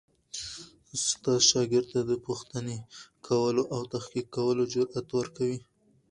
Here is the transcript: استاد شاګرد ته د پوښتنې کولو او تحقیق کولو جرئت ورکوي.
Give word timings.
استاد 0.95 1.41
شاګرد 1.49 1.87
ته 1.91 1.99
د 2.09 2.11
پوښتنې 2.25 2.77
کولو 3.27 3.63
او 3.75 3.81
تحقیق 3.93 4.27
کولو 4.35 4.63
جرئت 4.73 5.07
ورکوي. 5.17 5.59